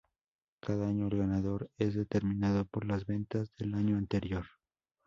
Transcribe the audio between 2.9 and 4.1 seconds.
ventas del año